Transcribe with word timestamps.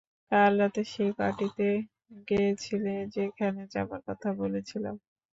কাল 0.31 0.51
রাতে 0.61 0.81
সেই 0.91 1.11
পার্টিতে 1.17 1.67
গেছিলে 2.29 2.95
যেখানে 3.15 3.61
যাবার 3.73 4.01
কথা 4.07 4.29
বলেছিলাম? 4.41 4.95